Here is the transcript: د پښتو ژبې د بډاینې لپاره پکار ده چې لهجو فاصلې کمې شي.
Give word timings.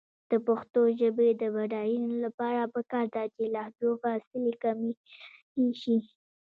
د 0.31 0.33
پښتو 0.47 0.81
ژبې 0.99 1.29
د 1.41 1.43
بډاینې 1.55 2.13
لپاره 2.25 2.71
پکار 2.75 3.05
ده 3.15 3.23
چې 3.35 3.43
لهجو 3.55 3.89
فاصلې 4.01 4.53
کمې 4.63 4.91
شي. 5.81 5.97